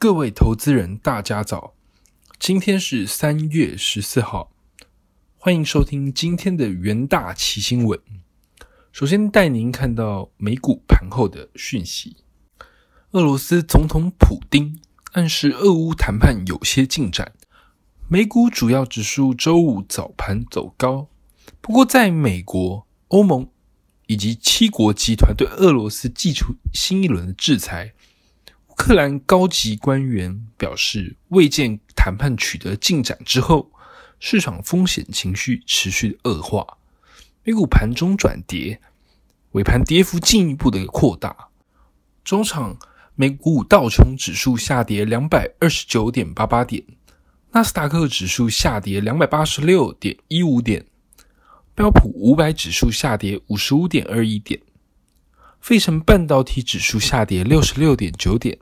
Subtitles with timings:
[0.00, 1.74] 各位投资人，大家早！
[2.38, 4.52] 今天是三月十四号，
[5.36, 8.00] 欢迎收听今天的元大奇新闻。
[8.92, 12.18] 首先带您看到美股盘后的讯息：
[13.10, 14.78] 俄罗斯总统普丁
[15.14, 17.32] 暗示俄乌谈判有些进展。
[18.06, 21.08] 美股主要指数周五早盘走高，
[21.60, 23.48] 不过在美国、欧盟
[24.06, 27.94] 以及七国集团对俄罗斯寄出新一轮的制裁。
[28.78, 33.70] 克兰高级官员表示，未见谈判取得进展之后，
[34.20, 36.64] 市场风险情绪持续恶化。
[37.42, 38.80] 美股盘中转跌，
[39.50, 41.48] 尾盘跌幅进一步的扩大。
[42.24, 42.78] 中场，
[43.16, 46.82] 美股道琼指数下跌两百二十九点八八点，
[47.50, 50.86] 纳斯达克指数下跌两百八十六点一五点，
[51.74, 54.62] 标普五百指数下跌五十五点二一点，
[55.60, 58.56] 费城半导体指数下跌六十六点九点。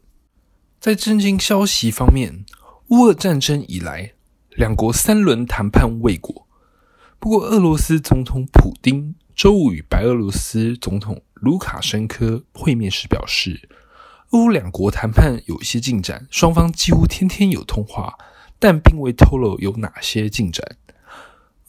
[0.87, 2.45] 在震惊消息方面，
[2.91, 4.13] 乌俄战争以来，
[4.51, 6.47] 两国三轮谈判未果。
[7.19, 13.69] 不过，俄罗斯总统普京周五与白俄罗斯总统卢卡申科会面时表示，
[14.31, 18.17] 乌两国谈判有一些进展，双方几乎天天有通话，
[18.61, 20.77] 但并未透露有哪些进展。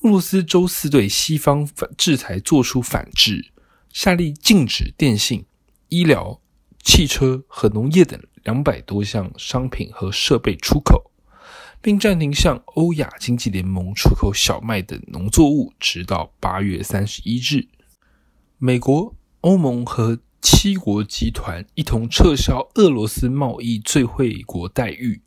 [0.01, 3.51] 俄罗斯周四对西方反制裁作出反制，
[3.91, 5.47] 下令禁止电信、
[5.89, 6.39] 医疗、
[6.83, 8.21] 汽车和农业等。
[8.47, 11.11] 两百多项商品和设备出口，
[11.81, 17.67] 并暂停向欧亚经济联盟出口小麦等农作物，直到八月三十一日。
[18.57, 25.21] 美国、欧盟和七国集团一同撤销俄罗斯贸易最惠国待遇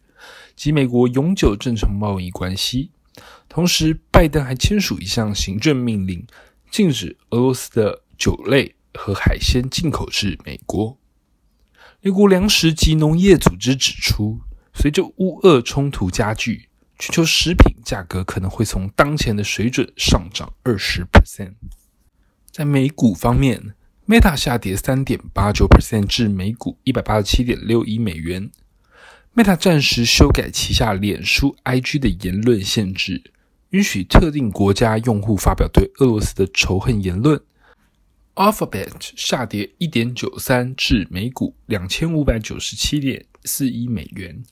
[0.57, 2.91] 及美国永久正常贸易关系。
[3.51, 6.27] 同时，拜登还签署一项行政命令，
[6.71, 10.97] 禁止俄罗斯的酒类和海鲜进口至美国。
[12.03, 14.41] 美国粮食及农业组织指出，
[14.73, 21.53] 随着乌俄冲突加剧，全球食品价格可能会从当前的水准上涨二十 percent。
[22.51, 23.75] 在美股方面
[24.09, 28.51] ，Meta 下跌三点八九 percent 至每股一百八十七点六一美元。
[29.35, 33.23] Meta 暂时修改旗下脸书 IG 的言论限制，
[33.71, 37.39] 允许特定国家用户发表对俄罗斯的仇恨言论。
[38.37, 44.43] Alphabet 下跌一点九三至每股两千五百九十七点四一美元。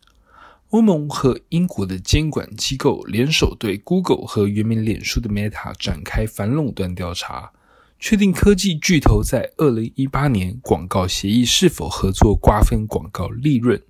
[0.71, 7.53] 欧盟和英国的监管机构联手对 Google 和原名脸书的 Meta 展开反垄断调查，
[7.99, 13.81] 确定科技巨头在二零一八年广告协议是否合作瓜分广告利润。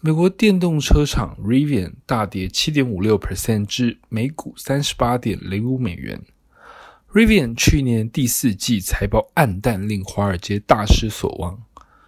[0.00, 6.22] 美国电动车厂 Rivian 大跌七点五六 percent 至每股三十八点零五美元。
[7.12, 11.60] Rivian 去年第四季财报暗淡，令华尔街大失所望，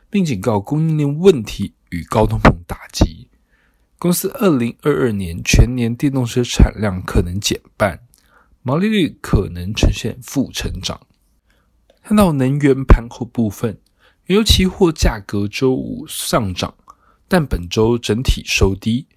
[0.09, 3.27] 并警告供应链问题与高通膨打击。
[3.99, 7.99] 公司二零二二年全年电动车产量可能减半，
[8.63, 11.01] 毛利率可能呈现负成长。
[12.05, 13.81] 看到能源盘后部分，
[14.27, 16.77] 原油期货价格周五上涨，
[17.27, 19.09] 但本周整体收低。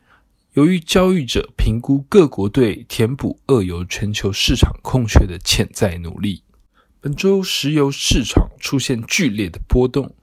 [0.55, 6.43] 由于交易者评估各国对填补俄油全球市场空缺的潜在努力，
[7.01, 10.16] 本周石油市场出现剧烈的波动，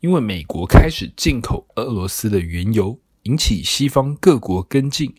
[0.00, 5.14] 因为美国开始进口俄罗斯的原油，引起西方各国跟进，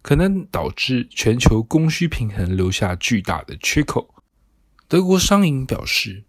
[0.00, 4.14] 可能导致全球供需平衡留下巨大的缺口。
[4.88, 6.24] 德国商银表示，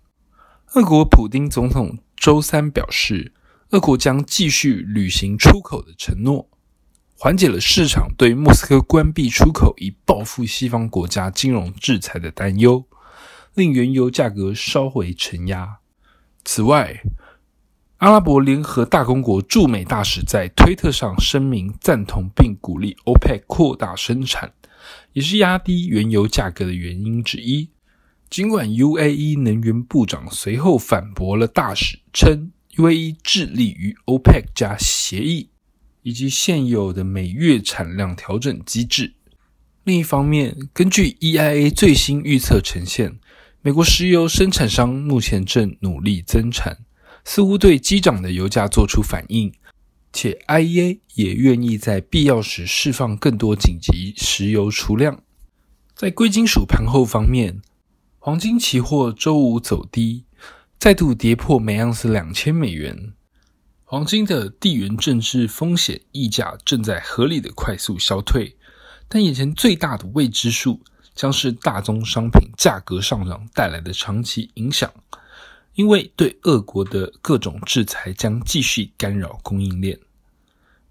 [0.73, 3.31] 俄国普丁总统周三表示，
[3.69, 6.49] 俄国将继续履行出口的承诺。
[7.19, 12.85] 缓解了市场对莫斯科关闭出口以报复西方国家金融制裁的担忧，
[13.55, 15.79] 令原油价格稍回承压。
[16.45, 17.01] 此外，
[17.97, 24.53] 阿拉伯联合大公国驻美大使在推特上声明赞同并鼓励 OPEC 扩大生产，
[25.13, 27.67] 也是压低原油价格的原因之一。
[28.29, 35.49] 尽管 UAE 能源部长随后反驳了大使，称 UAE 致力于 OPEC 加协议。
[36.07, 39.13] 以及现有的每月产量调整机制。
[39.83, 43.19] 另一方面，根据 EIA 最新预测呈现，
[43.61, 46.77] 美国石油生产商目前正努力增产，
[47.25, 49.51] 似乎对激涨的油价做出反应，
[50.13, 55.21] 且 IEA 也愿意在必要时释放更多紧急石油储量。
[55.93, 57.61] 在贵金属盘后方面，
[58.19, 60.23] 黄金期货周五走低，
[60.79, 63.11] 再度跌破每盎司两千美元。
[63.89, 68.53] 黄金的地缘政治风险溢价正在合理的快速消退，
[69.07, 70.81] 但眼前最大的未知数
[71.15, 74.91] 将是大宗商品价格上涨带来的长期影响，
[75.75, 79.97] 因为对俄国的各种制裁将继续干扰供应链。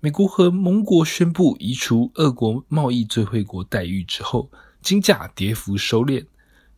[0.00, 4.50] 美国和盟国宣布移除俄国贸易最惠国待遇之后，
[4.80, 6.24] 金价跌幅收敛。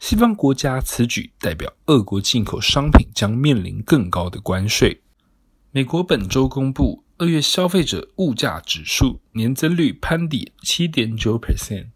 [0.00, 5.00] 西方国家此举代表俄国进口商品将面临更高的关税。
[5.70, 11.88] 美国本周公布二月消费者物价指数年增率攀底七点九 percent，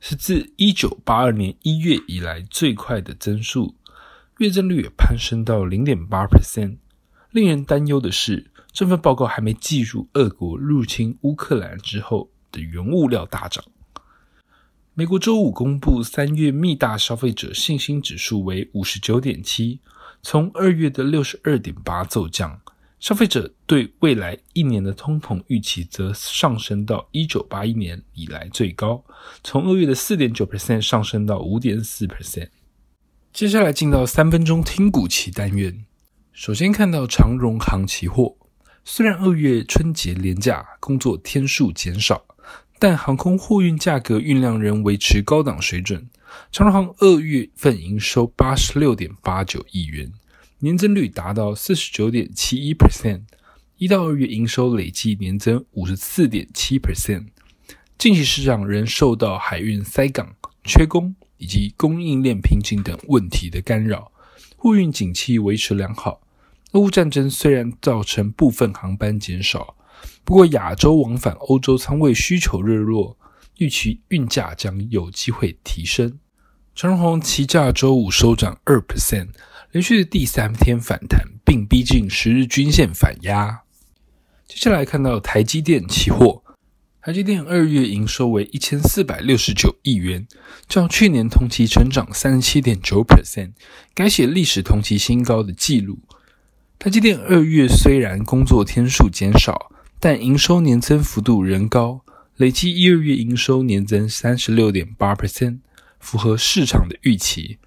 [0.00, 3.76] 是自一九八二年一月以来最快的增速，
[4.38, 6.78] 月增率也攀升到零点八 percent。
[7.30, 8.50] 令人担忧的是。
[8.70, 13.64] 这份报告还没计入俄国入侵乌克兰之后的原物料大涨。
[14.94, 19.80] 美国周五公布三月密大消费者信心指数为五十九点七，
[20.22, 22.60] 从二月的六十二点八骤降。
[23.00, 29.04] 消费者对未来一年的通膨预期则上升到一九八一年以来最高，
[29.44, 32.48] 从二月的四点九 percent 上升到五点四 percent。
[33.32, 35.84] 接下来进到三分钟听股期单元，
[36.32, 38.36] 首先看到长荣航期货。
[38.84, 42.24] 虽然二月春节连假工作天数减少，
[42.80, 46.08] 但航空货运价格运量仍维持高档水准。
[46.50, 50.12] 长荣航二月份营收八十六点八九亿元，
[50.60, 53.22] 年增率达到四十九点七一 percent，
[53.76, 57.28] 一到二月营收累计年增五十四点七 percent。
[57.96, 60.34] 近期市场仍受到海运塞港、
[60.64, 64.10] 缺工以及供应链瓶颈等问题的干扰，
[64.56, 66.22] 货运景气维持良好。
[66.72, 69.76] 俄乌战争虽然造成部分航班减少，
[70.24, 73.16] 不过亚洲往返欧洲仓位需求热络，
[73.58, 76.18] 预期运价将有机会提升。
[76.74, 79.28] 长荣航期价周五收涨二 percent，
[79.70, 83.64] 连续第三天反弹，并逼近十日均线反压。
[84.46, 86.42] 接下来看到台积电期货，
[87.02, 90.26] 台积电二月营收为一千四百六十九亿元，
[90.66, 93.50] 较去年同期成长三十七点九 percent，
[93.94, 95.98] 改写历史同期新高的纪录。
[96.78, 99.70] 台积电二月虽然工作天数减少，
[100.00, 102.00] 但营收年增幅度仍高，
[102.36, 105.58] 累计一二月营收年增三十六点八 percent，
[106.00, 107.58] 符合市场的预期。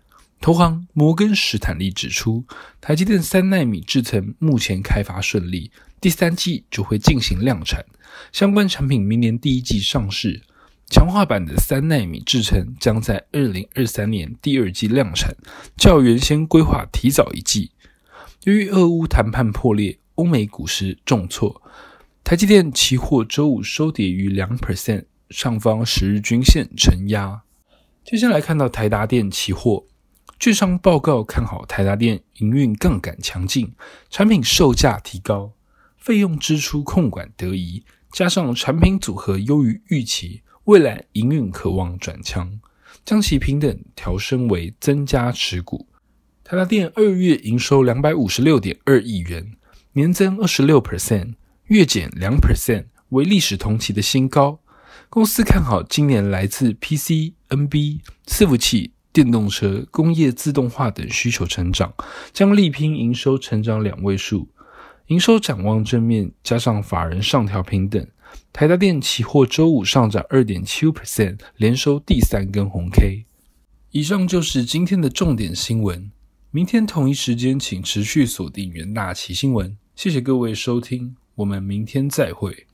[0.42, 2.44] 投行摩根史坦利指出，
[2.82, 5.72] 台积电三纳米制程目前开发顺利，
[6.02, 7.86] 第三季就会进行量产，
[8.32, 10.42] 相关产品明年第一季上市。
[10.90, 15.32] 强化版的三纳米制程将在二零二三年第二季量产，
[15.78, 17.70] 较原先规划提早一季。
[18.44, 21.62] 由于俄乌谈判破裂，欧美股市重挫，
[22.24, 27.44] 台积电期货周五收跌于两 percent，上方十日均线承压。
[28.04, 29.86] 接下来看到台达电期货，
[30.42, 33.72] 券商报告看好台达电营运杠杆强劲，
[34.10, 35.54] 产品售价提高，
[35.98, 42.60] 费用支出控管得宜，加上产品组合优于预期，未来营运可望转强，
[43.06, 45.86] 将其平等调升为增加持股。
[46.44, 49.56] 台达电二月营收两百五十六点二亿元，
[49.94, 51.36] 年增二十六 percent，
[51.66, 54.60] 月减两 percent，为历史同期的新高。
[55.08, 61.94] 公司看好今年来自 PC、NB、伺服器、电动车、工业自动化等需求成长，
[62.32, 64.48] 将力拼营收成长两位数。
[65.08, 68.08] 营收展望正面，加上法人上调平等，
[68.54, 73.26] 台达电期货周五上涨二点七 percent，连收第三根红 K。
[73.92, 76.10] 以上就是今天的重点新闻。
[76.50, 79.78] 明天同一时间，请持续锁定元大旗新闻。
[79.96, 82.68] 谢谢各位收听，我们明天再会。